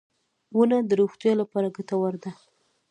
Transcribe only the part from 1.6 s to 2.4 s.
ګټوره ده.